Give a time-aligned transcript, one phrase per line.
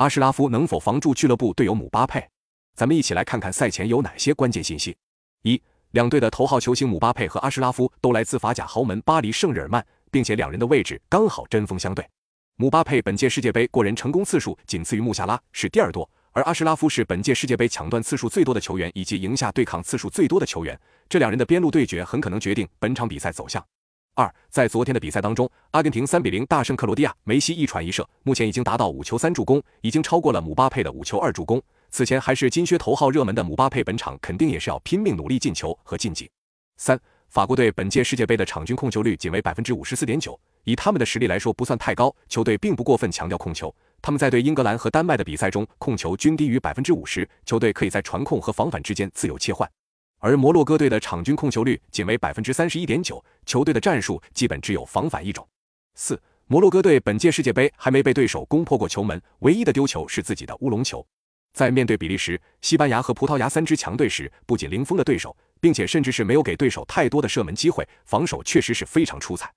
[0.00, 2.26] 阿什拉夫能否防住俱乐部队友姆巴佩？
[2.74, 4.96] 咱们一起来看看赛前有哪些关键信息。
[5.42, 12.02] 一、两队的头号球星姆巴佩和阿什拉夫都来自法甲豪门巴黎圣日耳曼，并且两人的位置刚好针锋相对。
[12.56, 16.08] 姆巴佩本届世界杯过人成功次数仅次于穆夏拉，是第二多。
[16.32, 20.80] 而阿什拉夫是本届世界杯抢断次数最多的球员，以及赢下对抗次数最多的球员。
[21.10, 23.62] 这两人的边路对决很可能决定本场比赛走向。
[24.20, 31.62] 二，在昨天的比赛当中，阿根廷三比零大胜克罗地亚，梅西一传一射，目前已经达到五球三助攻，已经超过了姆巴佩的五球二助攻。
[31.88, 36.30] 此前还是金靴头号热门的姆巴佩，本场肯定也是要拼命努力进球和晋级。
[36.76, 37.00] 三，
[37.30, 43.74] 法国队本届世界杯的场均控球率仅为百分之五十四点九，以他们的实力来说不算太高，球队并不过分强调控球。
[44.02, 49.66] 他们在对英格兰和丹麦的比赛中控球均低于百分之五十，球队可以在传控和防反之间自由切换。
[50.20, 55.46] 而摩洛哥队的场均控球率仅为百分之三十一点九，球队的战术基本只有防反一种。
[55.94, 61.04] 四，摩洛哥队本届世界杯还没被对手攻破过球门，唯一的丢球是自己的乌龙球。
[61.52, 69.52] 在面对比利时、西班牙和葡萄牙三支强队时，不仅零封了对手，并且甚至是没有给对手太多的射门机会，防守确实是非常出彩。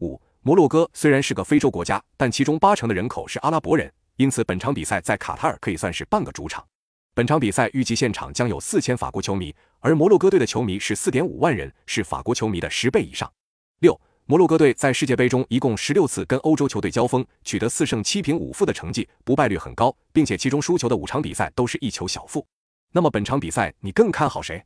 [0.00, 0.20] 五。
[0.42, 6.64] 摩洛哥虽然是个非洲国家，但其中八成的人口是阿拉伯人，因此本场比赛在卡塔尔可以算是半个主场。
[7.12, 13.32] 本场比赛预计现场将有四千法国球迷，而摩洛哥队的球迷是四点五万人，是法国球迷的十倍以上。
[13.78, 22.44] 六，摩洛哥队在世界杯中一共十六次跟欧洲球队交锋，取得四胜七平五负的成绩，不败率很高，并且其中输球的五场比赛都是一球小负。
[22.92, 24.64] 那么本场比赛你更看好谁？